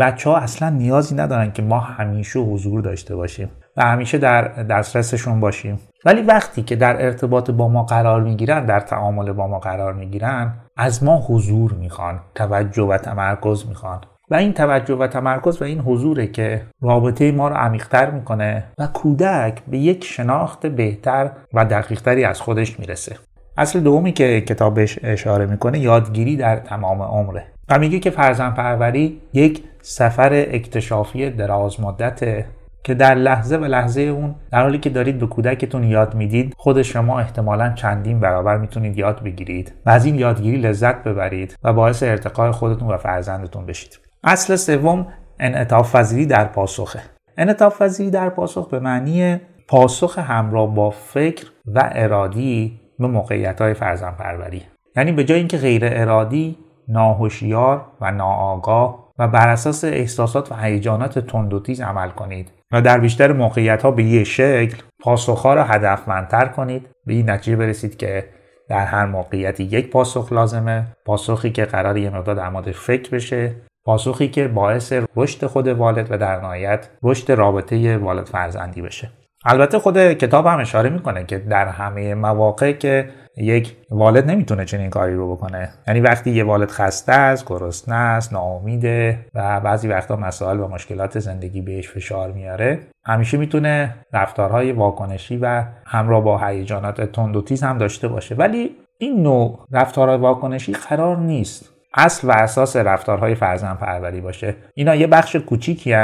بچه 0.00 0.30
ها 0.30 0.36
اصلا 0.36 0.68
نیازی 0.68 1.14
ندارن 1.14 1.52
که 1.52 1.62
ما 1.62 1.80
همیشه 1.80 2.38
حضور 2.38 2.80
داشته 2.80 3.16
باشیم 3.16 3.50
و 3.76 3.82
همیشه 3.82 4.18
در 4.18 4.42
دسترسشون 4.42 5.40
باشیم. 5.40 5.80
ولی 6.04 6.22
وقتی 6.22 6.62
که 6.62 6.76
در 6.76 7.04
ارتباط 7.04 7.50
با 7.50 7.68
ما 7.68 7.82
قرار 7.82 8.22
می‌گیرن 8.22 8.66
در 8.66 8.80
تعامل 8.80 9.32
با 9.32 9.46
ما 9.46 9.58
قرار 9.58 9.92
می‌گیرن 9.92 10.54
از 10.76 11.04
ما 11.04 11.24
حضور 11.28 11.72
می‌خوان 11.72 12.20
توجه 12.34 12.82
و 12.82 12.98
تمرکز 12.98 13.66
می‌خوان. 13.68 14.00
و 14.30 14.34
این 14.34 14.52
توجه 14.52 14.94
و 14.94 15.06
تمرکز 15.06 15.62
و 15.62 15.64
این 15.64 15.80
حضوره 15.80 16.26
که 16.26 16.62
رابطه 16.82 17.32
ما 17.32 17.48
رو 17.48 17.54
عمیقتر 17.54 18.10
می‌کنه 18.10 18.64
و 18.78 18.86
کودک 18.86 19.62
به 19.68 19.78
یک 19.78 20.04
شناخت 20.04 20.66
بهتر 20.66 21.30
و 21.54 21.64
دقیقتری 21.64 22.24
از 22.24 22.40
خودش 22.40 22.80
می‌رسه. 22.80 23.16
اصل 23.56 23.80
دومی 23.80 24.12
که 24.12 24.40
کتاب 24.40 24.74
بهش 24.74 24.98
اشاره 25.02 25.46
می‌کنه 25.46 25.78
یادگیری 25.78 26.36
در 26.36 26.56
تمام 26.56 27.02
عمره. 27.02 27.46
و 27.68 27.78
میگه 27.78 27.98
که 27.98 28.10
فرزن 28.10 28.50
پروری 28.50 29.20
یک 29.32 29.62
سفر 29.82 30.32
اکتشافی 30.32 31.30
دراز 31.30 31.80
مدته 31.80 32.46
که 32.84 32.94
در 32.94 33.14
لحظه 33.14 33.56
و 33.56 33.64
لحظه 33.64 34.00
اون 34.00 34.34
در 34.52 34.62
حالی 34.62 34.78
که 34.78 34.90
دارید 34.90 35.18
به 35.18 35.26
کودکتون 35.26 35.84
یاد 35.84 36.14
می‌دید 36.14 36.54
خود 36.56 36.82
شما 36.82 37.20
احتمالا 37.20 37.72
چندین 37.72 38.20
برابر 38.20 38.58
می‌تونید 38.58 38.98
یاد 38.98 39.22
بگیرید 39.22 39.72
و 39.86 39.90
از 39.90 40.04
این 40.04 40.14
یادگیری 40.14 40.56
لذت 40.56 41.04
ببرید 41.04 41.56
و 41.64 41.72
باعث 41.72 42.02
ارتقای 42.02 42.50
خودتون 42.50 42.88
و 42.88 42.96
فرزندتون 42.96 43.66
بشید. 43.66 44.00
اصل 44.24 44.56
سوم 44.56 45.06
انعطاف 45.40 45.96
پذیری 45.96 46.26
در 46.26 46.44
پاسخه 46.44 47.00
انعطاف 47.36 47.82
پذیری 47.82 48.10
در 48.10 48.28
پاسخ 48.28 48.68
به 48.68 48.80
معنی 48.80 49.40
پاسخ 49.68 50.18
همراه 50.18 50.74
با 50.74 50.90
فکر 50.90 51.46
و 51.66 51.90
ارادی 51.92 52.80
به 53.00 53.06
موقعیت 53.06 53.60
های 53.60 53.74
فرزن 53.74 54.10
پروری 54.10 54.62
یعنی 54.96 55.12
به 55.12 55.24
جای 55.24 55.38
اینکه 55.38 55.56
غیر 55.58 55.82
ارادی 55.84 56.58
ناهوشیار 56.88 57.86
و 58.00 58.10
ناآگاه 58.12 59.10
و 59.18 59.28
بر 59.28 59.48
اساس 59.48 59.84
احساسات 59.84 60.52
و 60.52 60.54
هیجانات 60.54 61.18
تند 61.18 61.54
و 61.54 61.60
تیز 61.60 61.80
عمل 61.80 62.08
کنید 62.08 62.52
و 62.72 62.82
در 62.82 62.98
بیشتر 62.98 63.32
موقعیت 63.32 63.82
ها 63.82 63.90
به 63.90 64.04
یه 64.04 64.24
شکل 64.24 64.76
پاسخها 65.00 65.54
را 65.54 65.64
هدفمندتر 65.64 66.46
کنید 66.46 66.86
به 67.06 67.12
این 67.12 67.30
نتیجه 67.30 67.56
برسید 67.56 67.96
که 67.96 68.24
در 68.68 68.84
هر 68.84 69.06
موقعیتی 69.06 69.64
یک 69.64 69.90
پاسخ 69.90 70.32
لازمه 70.32 70.86
پاسخی 71.04 71.50
که 71.50 71.64
قرار 71.64 71.96
یه 71.96 72.10
مقدار 72.10 72.34
در 72.34 72.72
فکر 72.72 73.10
بشه 73.10 73.54
پاسخی 73.84 74.28
که 74.28 74.48
باعث 74.48 74.92
رشد 75.16 75.46
خود 75.46 75.68
والد 75.68 76.06
و 76.10 76.18
در 76.18 76.40
نهایت 76.40 76.88
رشد 77.02 77.32
رابطه 77.32 77.98
والد 77.98 78.26
فرزندی 78.26 78.82
بشه. 78.82 79.10
البته 79.44 79.78
خود 79.78 80.12
کتاب 80.12 80.46
هم 80.46 80.58
اشاره 80.58 80.90
می‌کنه 80.90 81.24
که 81.24 81.38
در 81.38 81.68
همه 81.68 82.14
مواقع 82.14 82.72
که 82.72 83.10
یک 83.36 83.76
والد 83.90 84.30
نمی‌تونه 84.30 84.64
چنین 84.64 84.90
کاری 84.90 85.14
رو 85.14 85.36
بکنه. 85.36 85.68
یعنی 85.88 86.00
وقتی 86.00 86.30
یه 86.30 86.44
والد 86.44 86.70
خسته 86.70 87.12
است 87.12 87.46
گرسنه 87.46 87.94
است 87.94 88.32
ناامیده 88.32 89.26
و 89.34 89.60
بعضی 89.60 89.88
وقتا 89.88 90.16
مسائل 90.16 90.60
و 90.60 90.68
مشکلات 90.68 91.18
زندگی 91.18 91.60
بهش 91.60 91.88
فشار 91.88 92.32
میاره 92.32 92.78
همیشه 93.04 93.36
می‌تونه 93.36 93.94
رفتارهای 94.12 94.72
واکنشی 94.72 95.36
و 95.36 95.64
همراه 95.86 96.24
با 96.24 96.38
هیجانات 96.38 97.00
تند 97.00 97.36
و 97.36 97.42
تیز 97.42 97.62
هم 97.62 97.78
داشته 97.78 98.08
باشه. 98.08 98.34
ولی 98.34 98.76
این 98.98 99.22
نوع 99.22 99.66
رفتارهای 99.72 100.18
واکنشی 100.18 100.72
قرار 100.72 101.16
نیست. 101.16 101.70
اصل 101.94 102.28
و 102.28 102.30
اساس 102.30 102.76
رفتارهای 102.76 103.34
فرزن 103.34 103.74
پروری 103.74 104.20
باشه. 104.20 104.54
اینا 104.74 104.94
یه 104.94 105.06
بخش 105.06 105.36
کوچیکی 105.36 105.96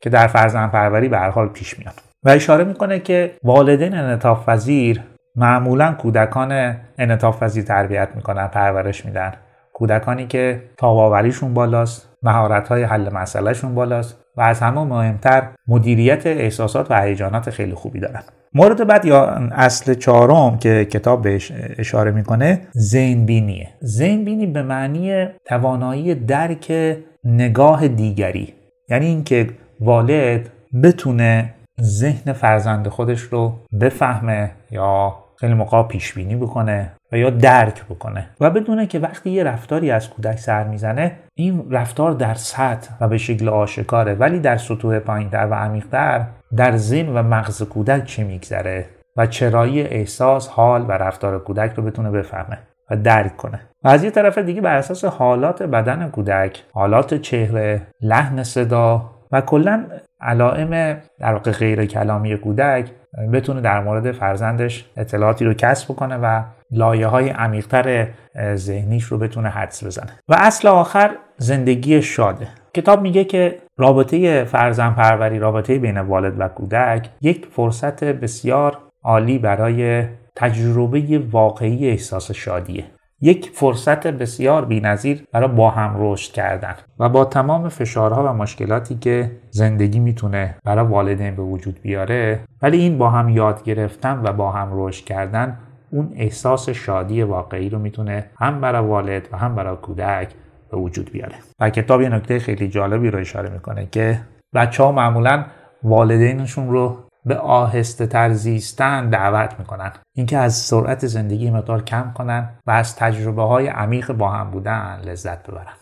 که 0.00 0.10
در 0.10 0.26
فرزن 0.26 0.68
پروری 0.68 1.08
به 1.08 1.18
هر 1.18 1.30
حال 1.30 1.48
پیش 1.48 1.78
میان. 1.78 1.94
و 2.24 2.28
اشاره 2.28 2.64
می‌کنه 2.64 2.98
که 2.98 3.34
والدین 3.42 3.94
انعطاف 3.94 4.48
پذیر 4.48 5.00
معمولا 5.36 5.92
کودکان 5.92 6.76
انعطاف 6.98 7.42
پذیر 7.42 7.64
تربیت 7.64 8.08
می‌کنن 8.16 8.46
پرورش 8.46 9.06
میدن. 9.06 9.32
کودکانی 9.72 10.26
که 10.26 10.62
تاباوریشون 10.76 11.54
بالاست 11.54 12.08
مهارت 12.22 12.68
های 12.68 12.82
حل 12.82 13.12
مسئلهشون 13.12 13.74
بالاست 13.74 14.24
و 14.36 14.40
از 14.40 14.60
همه 14.60 14.84
مهمتر 14.84 15.42
مدیریت 15.68 16.26
احساسات 16.26 16.90
و 16.90 17.02
هیجانات 17.02 17.50
خیلی 17.50 17.74
خوبی 17.74 18.00
دارن. 18.00 18.22
مورد 18.54 18.86
بعد 18.86 19.04
یا 19.04 19.24
اصل 19.52 19.94
چهارم 19.94 20.58
که 20.58 20.84
کتاب 20.84 21.22
بهش 21.22 21.52
اشاره 21.78 22.10
می‌کنه 22.10 22.60
زین 22.72 23.26
بینیه 23.26 23.68
زین 23.80 24.24
بینی 24.24 24.46
به 24.46 24.62
معنی 24.62 25.26
توانایی 25.44 26.14
درک 26.14 26.96
نگاه 27.24 27.88
دیگری. 27.88 28.54
یعنی 28.88 29.06
اینکه 29.06 29.48
والد 29.80 30.50
بتونه 30.82 31.53
ذهن 31.80 32.32
فرزند 32.32 32.88
خودش 32.88 33.20
رو 33.20 33.58
بفهمه 33.80 34.50
یا 34.70 35.16
خیلی 35.36 35.54
موقع 35.54 35.82
پیش 35.82 36.12
بینی 36.12 36.36
بکنه 36.36 36.92
و 37.12 37.16
یا 37.16 37.30
درک 37.30 37.84
بکنه. 37.84 38.26
و 38.40 38.50
بدونه 38.50 38.86
که 38.86 38.98
وقتی 38.98 39.30
یه 39.30 39.44
رفتاری 39.44 39.90
از 39.90 40.10
کودک 40.10 40.38
سر 40.38 40.64
می‌زنه 40.64 41.12
این 41.34 41.66
رفتار 41.70 42.12
در 42.12 42.34
سطح 42.34 42.94
و 43.00 43.08
به 43.08 43.18
شکل 43.18 43.48
آشکاره 43.48 44.14
ولی 44.14 44.38
در 44.38 44.56
سطوح 44.56 44.98
پایینتر 44.98 45.48
و 45.50 45.54
عمیقتر 45.54 46.24
در 46.56 46.76
ذهن 46.76 47.08
و 47.08 47.22
مغز 47.22 47.62
کودک 47.62 48.04
چه 48.04 48.24
میگذره 48.24 48.86
و 49.16 49.26
چرایی 49.26 49.82
احساس 49.82 50.48
حال 50.48 50.84
و 50.88 50.92
رفتار 50.92 51.38
کودک 51.38 51.72
رو 51.76 51.82
بتونه 51.82 52.10
بفهمه 52.10 52.58
و 52.90 52.96
درک 52.96 53.36
کنه. 53.36 53.60
و 53.84 53.88
از 53.88 54.04
یه 54.04 54.10
طرف 54.10 54.38
دیگه 54.38 54.60
بر 54.60 54.76
اساس 54.76 55.04
حالات 55.04 55.62
بدن 55.62 56.08
کودک 56.08 56.62
حالات 56.72 57.14
چهره 57.14 57.82
لحن 58.00 58.42
صدا 58.42 59.10
و 59.34 59.40
کلا 59.40 59.84
علائم 60.20 61.00
در 61.18 61.32
واقع 61.32 61.50
غیر 61.50 61.86
کلامی 61.86 62.36
کودک 62.36 62.90
بتونه 63.32 63.60
در 63.60 63.80
مورد 63.80 64.12
فرزندش 64.12 64.84
اطلاعاتی 64.96 65.44
رو 65.44 65.54
کسب 65.54 65.92
بکنه 65.92 66.16
و 66.16 66.42
لایه 66.70 67.06
های 67.06 67.28
عمیقتر 67.28 68.08
ذهنیش 68.54 69.04
رو 69.04 69.18
بتونه 69.18 69.48
حدس 69.48 69.84
بزنه. 69.84 70.10
و 70.28 70.34
اصل 70.38 70.68
آخر 70.68 71.10
زندگی 71.36 72.02
شاده. 72.02 72.48
کتاب 72.74 73.02
میگه 73.02 73.24
که 73.24 73.58
رابطه 73.78 74.44
فرزن 74.44 74.90
پروری 74.90 75.38
رابطه 75.38 75.78
بین 75.78 75.98
والد 75.98 76.34
و 76.38 76.48
کودک 76.48 77.08
یک 77.20 77.46
فرصت 77.46 78.04
بسیار 78.04 78.78
عالی 79.02 79.38
برای 79.38 80.04
تجربه 80.36 81.22
واقعی 81.30 81.90
احساس 81.90 82.32
شادیه. 82.32 82.84
یک 83.24 83.50
فرصت 83.50 84.06
بسیار 84.06 84.64
بینظیر 84.64 85.24
برای 85.32 85.48
با 85.48 85.70
هم 85.70 85.94
رشد 85.98 86.32
کردن 86.32 86.74
و 86.98 87.08
با 87.08 87.24
تمام 87.24 87.68
فشارها 87.68 88.24
و 88.24 88.28
مشکلاتی 88.32 88.94
که 88.94 89.30
زندگی 89.50 89.98
می‌تونه 89.98 90.56
برای 90.64 90.86
والدین 90.86 91.36
به 91.36 91.42
وجود 91.42 91.80
بیاره 91.82 92.40
ولی 92.62 92.78
این 92.78 92.98
با 92.98 93.10
هم 93.10 93.28
یاد 93.28 93.62
گرفتن 93.62 94.20
و 94.24 94.32
با 94.32 94.50
هم 94.50 94.68
رشد 94.72 95.04
کردن 95.04 95.58
اون 95.90 96.12
احساس 96.16 96.68
شادی 96.68 97.22
واقعی 97.22 97.68
رو 97.68 97.78
می‌تونه 97.78 98.26
هم 98.40 98.60
برای 98.60 98.86
والد 98.86 99.28
و 99.32 99.36
هم 99.36 99.54
برای 99.54 99.76
کودک 99.76 100.28
به 100.70 100.76
وجود 100.76 101.10
بیاره. 101.12 101.34
و 101.60 101.70
کتاب 101.70 102.02
یه 102.02 102.08
نکته 102.08 102.38
خیلی 102.38 102.68
جالبی 102.68 103.10
رو 103.10 103.18
اشاره 103.18 103.50
می‌کنه 103.50 103.88
که 103.90 104.20
بچه 104.54 104.82
ها 104.82 104.92
معمولا 104.92 105.44
والدینشون 105.82 106.68
رو 106.68 106.96
به 107.24 107.36
آهسته 107.38 108.06
تر 108.06 108.32
زیستن 108.32 109.10
دعوت 109.10 109.54
می‌کنن. 109.58 109.92
اینکه 110.14 110.38
از 110.38 110.54
سرعت 110.54 111.06
زندگی 111.06 111.50
مقدار 111.50 111.82
کم 111.82 112.12
کنن 112.14 112.50
و 112.66 112.70
از 112.70 112.96
تجربه 112.96 113.42
های 113.42 113.66
عمیق 113.66 114.12
با 114.12 114.28
هم 114.28 114.50
بودن 114.50 115.00
لذت 115.04 115.46
ببرن. 115.46 115.72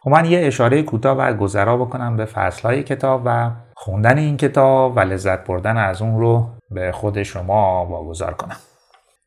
خب 0.00 0.10
من 0.10 0.24
یه 0.24 0.46
اشاره 0.46 0.82
کوتاه 0.82 1.16
و 1.16 1.34
گذرا 1.34 1.76
بکنم 1.76 2.16
به 2.16 2.24
فصل 2.24 2.68
های 2.68 2.82
کتاب 2.82 3.22
و 3.24 3.50
خوندن 3.76 4.18
این 4.18 4.36
کتاب 4.36 4.96
و 4.96 5.00
لذت 5.00 5.44
بردن 5.46 5.76
از 5.76 6.02
اون 6.02 6.20
رو 6.20 6.48
به 6.70 6.92
خود 6.92 7.22
شما 7.22 7.86
واگذار 7.86 8.34
کنم. 8.34 8.56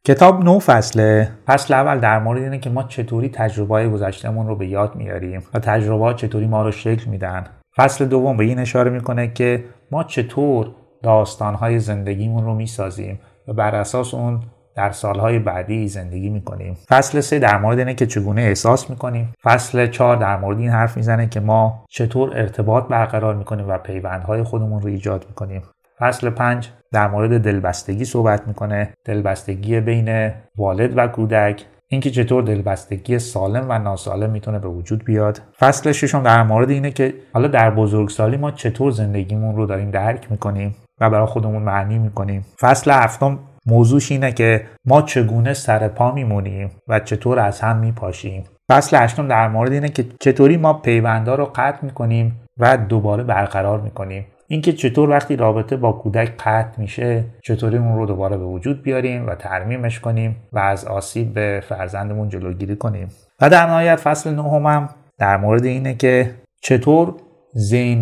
کتاب 0.05 0.43
نو 0.43 0.59
فصله. 0.59 1.31
فصل 1.47 1.73
اول 1.73 1.99
در 1.99 2.19
مورد 2.19 2.41
اینه 2.41 2.59
که 2.59 2.69
ما 2.69 2.83
چطوری 2.83 3.29
تجربه 3.29 3.89
گذشتهمون 3.89 4.47
رو 4.47 4.55
به 4.55 4.67
یاد 4.67 4.95
میاریم 4.95 5.43
و 5.53 5.59
تجربه 5.59 6.13
چطوری 6.13 6.47
ما 6.47 6.63
رو 6.63 6.71
شکل 6.71 7.09
میدن. 7.09 7.45
فصل 7.75 8.05
دوم 8.05 8.37
به 8.37 8.43
این 8.43 8.59
اشاره 8.59 8.91
می‌کنه 8.91 9.27
که 9.27 9.63
ما 9.91 10.03
چطور 10.03 10.71
داستانهای 11.05 11.79
زندگیمون 11.79 12.45
رو 12.45 12.55
می‌سازیم 12.55 13.19
و 13.47 13.53
بر 13.53 13.75
اساس 13.75 14.13
اون 14.13 14.39
در 14.75 14.91
سالهای 14.91 15.39
بعدی 15.39 15.87
زندگی 15.87 16.29
می‌کنیم. 16.29 16.77
فصل 16.89 17.19
سه 17.19 17.39
در 17.39 17.57
مورد 17.57 17.79
اینه 17.79 17.93
که 17.93 18.05
چگونه 18.05 18.41
احساس 18.41 18.89
می‌کنیم. 18.89 19.33
فصل 19.43 19.87
چهار 19.87 20.15
در 20.15 20.37
مورد 20.37 20.59
این 20.59 20.69
حرف 20.69 20.97
می‌زنه 20.97 21.27
که 21.27 21.39
ما 21.39 21.83
چطور 21.89 22.37
ارتباط 22.37 22.87
برقرار 22.87 23.35
می‌کنیم 23.35 23.69
و 23.69 23.77
پیوندهای 23.77 24.43
خودمون 24.43 24.81
رو 24.81 24.87
ایجاد 24.87 25.25
می‌کنیم. 25.29 25.61
فصل 25.99 26.29
پنج 26.29 26.69
در 26.93 27.07
مورد 27.07 27.41
دلبستگی 27.41 28.05
صحبت 28.05 28.47
می‌کنه. 28.47 28.93
دلبستگی 29.05 29.79
بین 29.79 30.31
والد 30.57 30.97
و 30.97 31.07
کودک. 31.07 31.65
اینکه 31.87 32.11
چطور 32.11 32.43
دلبستگی 32.43 33.19
سالم 33.19 33.65
و 33.69 33.79
ناسالم 33.79 34.29
می‌تونه 34.29 34.59
به 34.59 34.67
وجود 34.67 35.05
بیاد. 35.05 35.41
فصل 35.59 35.91
ششم 35.91 36.23
در 36.23 36.43
مورد 36.43 36.69
اینه 36.69 36.91
که 36.91 37.13
حالا 37.33 37.47
در 37.47 37.71
بزرگسالی 37.71 38.37
ما 38.37 38.51
چطور 38.51 38.91
زندگیمون 38.91 39.55
رو 39.55 39.65
داریم 39.65 39.91
درک 39.91 40.31
می‌کنیم. 40.31 40.75
و 41.01 41.09
برای 41.09 41.25
خودمون 41.25 41.63
معنی 41.63 41.97
می‌کنیم. 41.97 42.45
فصل 42.59 42.91
هفتم 42.91 43.39
موضوعش 43.65 44.11
اینه 44.11 44.31
که 44.31 44.65
ما 44.85 45.01
چگونه 45.01 45.53
سر 45.53 45.87
پا 45.87 46.11
میمونیم 46.11 46.71
و 46.87 46.99
چطور 46.99 47.39
از 47.39 47.61
هم 47.61 47.77
میپاشیم. 47.77 48.43
فصل 48.69 48.97
هشتم 48.97 49.27
در 49.27 49.47
مورد 49.47 49.71
اینه 49.71 49.89
که 49.89 50.05
چطوری 50.19 50.57
ما 50.57 50.73
پیوندا 50.73 51.35
رو 51.35 51.51
قطع 51.55 51.85
می‌کنیم 51.85 52.39
و 52.57 52.77
دوباره 52.77 53.23
برقرار 53.23 53.81
می‌کنیم. 53.81 54.25
اینکه 54.47 54.73
چطور 54.73 55.09
وقتی 55.09 55.35
رابطه 55.35 55.77
با 55.77 55.91
کودک 55.91 56.33
قطع 56.39 56.81
میشه 56.81 57.23
چطوری 57.43 57.77
اون 57.77 57.95
رو 57.95 58.05
دوباره 58.05 58.37
به 58.37 58.45
وجود 58.45 58.83
بیاریم 58.83 59.27
و 59.27 59.35
ترمیمش 59.35 59.99
کنیم 59.99 60.35
و 60.53 60.59
از 60.59 60.85
آسیب 60.85 61.33
به 61.33 61.63
فرزندمون 61.69 62.29
جلوگیری 62.29 62.75
کنیم. 62.75 63.09
و 63.41 63.49
در 63.49 63.65
نهایت 63.65 63.95
فصل 63.95 64.35
نهمم 64.35 64.89
در 65.19 65.37
مورد 65.37 65.65
اینه 65.65 65.93
که 65.93 66.31
چطور 66.61 67.13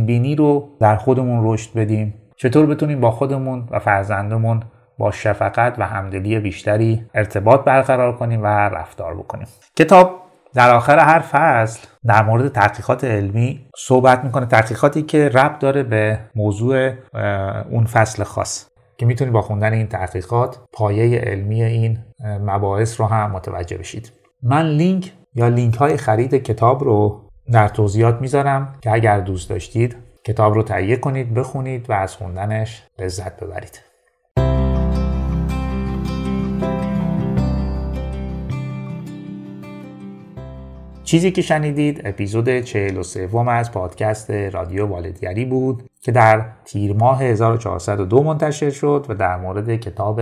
بینی 0.06 0.36
رو 0.36 0.70
در 0.80 0.96
خودمون 0.96 1.54
رشد 1.54 1.74
بدیم. 1.74 2.14
چطور 2.44 2.66
بتونیم 2.66 3.02
با 3.02 3.12
خودمون 3.12 3.68
و 3.72 3.80
فرزندمون 3.80 4.64
با 4.98 5.12
شفقت 5.12 5.76
و 5.80 5.88
همدلی 5.88 6.40
بیشتری 6.40 7.06
ارتباط 7.14 7.64
برقرار 7.64 8.18
کنیم 8.18 8.44
و 8.44 8.46
رفتار 8.46 9.18
بکنیم؟ 9.18 9.48
کتاب 9.76 10.22
در 10.54 10.76
آخر 10.76 11.00
هر 11.00 11.20
فصل 11.20 11.88
در 12.06 12.24
مورد 12.24 12.48
تحقیقات 12.48 13.04
علمی 13.04 13.66
صحبت 13.78 14.24
می‌کنه 14.24 14.46
تحقیقاتی 14.46 15.02
که 15.02 15.30
ربط 15.30 15.60
داره 15.60 15.84
به 15.84 16.20
موضوع 16.36 16.92
اون 17.70 17.86
فصل 17.86 18.24
خاص 18.24 18.66
که 18.98 19.06
می‌تونید 19.06 19.34
با 19.34 19.42
خوندن 19.42 19.74
این 19.74 19.88
تحقیقات 19.88 20.60
پایه 20.74 21.20
علمی 21.20 21.64
این 21.64 22.00
مباحث 22.46 23.00
رو 23.00 23.06
هم 23.06 23.32
متوجه 23.32 23.78
بشید. 23.78 24.12
من 24.44 24.66
لینک 24.66 25.14
یا 25.36 25.48
لینک 25.48 25.76
های 25.76 25.98
خرید 25.98 26.36
کتاب 26.36 26.84
رو 26.84 27.22
در 27.52 27.68
توضیحات 27.68 28.22
می‌ذارم 28.22 28.76
که 28.82 28.92
اگر 28.92 29.20
دوست 29.20 29.50
داشتید 29.50 29.96
کتاب 30.25 30.53
رو 30.53 30.63
تهیه 30.63 30.96
کنید 30.96 31.34
بخونید 31.34 31.89
و 31.89 31.94
از 31.94 32.15
خوندنش 32.15 32.84
لذت 33.00 33.39
ببرید. 33.39 33.94
چیزی 41.03 41.32
که 41.32 41.42
شنیدید 41.42 42.01
اپیزود 42.06 42.60
43 42.60 43.30
از 43.48 43.72
پادکست 43.72 44.32
رادیو 44.32 44.86
والدگری 44.86 45.46
بود 45.46 45.89
که 46.01 46.12
در 46.12 46.46
تیر 46.65 46.94
ماه 46.94 47.24
1402 47.24 48.24
منتشر 48.24 48.70
شد 48.70 49.06
و 49.10 49.13
در 49.13 49.38
مورد 49.38 49.75
کتاب 49.75 50.22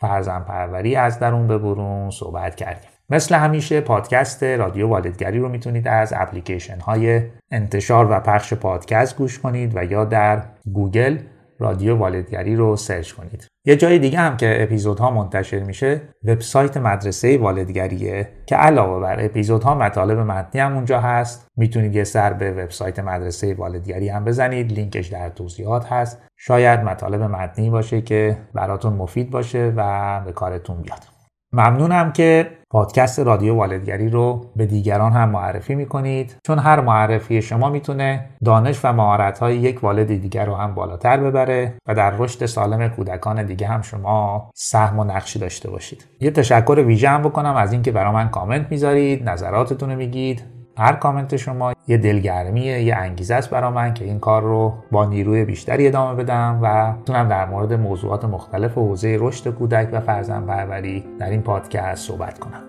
فرزندپروری 0.00 0.96
از 0.96 1.18
درون 1.18 1.48
به 1.48 1.58
برون 1.58 2.10
صحبت 2.10 2.54
کردیم. 2.54 2.91
مثل 3.10 3.34
همیشه 3.34 3.80
پادکست 3.80 4.42
رادیو 4.42 4.88
والدگری 4.88 5.38
رو 5.38 5.48
می‌تونید 5.48 5.88
از 5.88 6.12
اپلیکیشن 6.16 6.80
های 6.80 7.22
انتشار 7.50 8.06
و 8.10 8.20
پخش 8.20 8.54
پادکست 8.54 9.16
گوش 9.16 9.38
کنید 9.38 9.76
و 9.76 9.84
یا 9.84 10.04
در 10.04 10.42
گوگل 10.72 11.18
رادیو 11.58 11.96
والدگری 11.96 12.56
رو 12.56 12.76
search 12.76 13.12
کنید. 13.12 13.46
یه 13.64 13.76
جای 13.76 13.98
دیگه 13.98 14.18
هم 14.18 14.36
که 14.36 14.62
اپیزودها 14.62 15.10
منتشر 15.10 15.58
میشه 15.58 16.00
وبسایت 16.24 16.76
مدرسه 16.76 17.38
والدگریه 17.38 18.28
که 18.46 18.56
علاوه 18.56 19.00
بر 19.00 19.24
اپیزودها 19.24 19.74
مطالب 19.74 20.18
متنی 20.18 20.60
هم 20.60 20.74
اونجا 20.74 21.00
هست. 21.00 21.46
می‌تونید 21.56 21.94
یه 21.94 22.04
سر 22.04 22.32
به 22.32 22.52
وبسایت 22.52 22.98
مدرسه 22.98 23.54
والدگری 23.54 24.08
هم 24.08 24.24
بزنید. 24.24 24.72
لینکش 24.72 25.06
در 25.06 25.28
توضیحات 25.28 25.92
هست. 25.92 26.22
شاید 26.36 26.80
مطالب 26.80 27.22
متنی 27.22 27.70
باشه 27.70 28.00
که 28.00 28.36
براتون 28.54 28.92
مفید 28.92 29.30
باشه 29.30 29.72
و 29.76 30.20
به 30.24 30.32
کارتون 30.32 30.82
بیاد. 30.82 31.11
ممنونم 31.54 32.12
که 32.12 32.50
پادکست 32.70 33.18
رادیو 33.18 33.54
والدگری 33.54 34.08
رو 34.08 34.46
به 34.56 34.66
دیگران 34.66 35.12
هم 35.12 35.28
معرفی 35.28 35.74
می‌کنید. 35.74 36.36
چون 36.46 36.58
هر 36.58 36.80
معرفی 36.80 37.42
شما 37.42 37.70
می‌تونه 37.70 38.28
دانش 38.44 38.84
و 38.84 38.92
مهارت 38.92 39.38
های 39.38 39.56
یک 39.56 39.84
والد 39.84 40.06
دیگر 40.06 40.44
رو 40.46 40.54
هم 40.54 40.74
بالاتر 40.74 41.16
ببره 41.16 41.74
و 41.86 41.94
در 41.94 42.10
رشد 42.10 42.46
سالم 42.46 42.88
کودکان 42.88 43.42
دیگه 43.46 43.66
هم 43.66 43.82
شما 43.82 44.50
سهم 44.54 44.98
و 44.98 45.04
نقشی 45.04 45.38
داشته 45.38 45.70
باشید. 45.70 46.04
یه 46.20 46.30
تشکر 46.30 46.84
ویژه 46.86 47.08
هم 47.08 47.22
بکنم 47.22 47.56
از 47.56 47.72
اینکه 47.72 47.92
برای 47.92 48.12
من 48.12 48.28
کامنت 48.28 48.66
می‌ذارید 48.70 49.28
نظراتتون 49.28 49.90
رو 49.90 49.96
میگید. 49.96 50.61
هر 50.78 50.92
کامنت 50.92 51.36
شما 51.36 51.72
یه 51.88 51.96
دلگرمیه 51.96 52.82
یه 52.82 52.96
انگیزه 52.96 53.34
است 53.34 53.50
برا 53.50 53.70
من 53.70 53.94
که 53.94 54.04
این 54.04 54.18
کار 54.18 54.42
رو 54.42 54.74
با 54.90 55.04
نیروی 55.04 55.44
بیشتری 55.44 55.86
ادامه 55.86 56.22
بدم 56.22 56.58
و 56.62 56.92
بتونم 56.92 57.28
در 57.28 57.48
مورد 57.48 57.72
موضوعات 57.72 58.24
مختلف 58.24 58.78
حوزه 58.78 59.16
رشد 59.20 59.50
کودک 59.50 59.88
و 59.92 60.00
فرزند 60.00 60.46
پروری 60.46 61.04
در 61.18 61.30
این 61.30 61.42
پادکست 61.42 62.08
صحبت 62.08 62.38
کنم. 62.38 62.62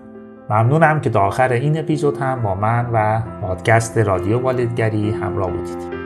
ممنونم 0.50 1.00
که 1.00 1.10
تا 1.10 1.20
آخر 1.20 1.52
این 1.52 1.78
اپیزود 1.78 2.16
هم 2.16 2.42
با 2.42 2.54
من 2.54 2.90
و 2.92 3.22
پادکست 3.42 3.98
رادیو 3.98 4.38
والدگری 4.38 5.10
همراه 5.10 5.50
بودید. 5.50 6.03